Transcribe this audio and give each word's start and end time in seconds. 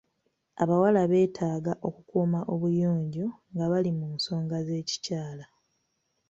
Abawala 0.61 1.01
beetaaga 1.11 1.73
okukuuma 1.87 2.39
obuyonjo 2.53 3.27
nga 3.53 3.65
bali 3.71 3.91
mu 3.99 4.07
nsonga 4.15 4.57
z'ekikyala. 4.67 5.45